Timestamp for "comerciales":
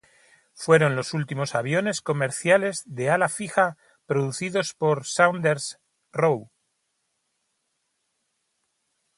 2.01-2.81